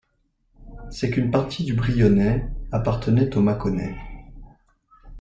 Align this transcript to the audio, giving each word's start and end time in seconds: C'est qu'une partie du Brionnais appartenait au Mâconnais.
C'est 0.89 1.11
qu'une 1.11 1.29
partie 1.29 1.63
du 1.63 1.75
Brionnais 1.75 2.49
appartenait 2.71 3.37
au 3.37 3.41
Mâconnais. 3.43 3.99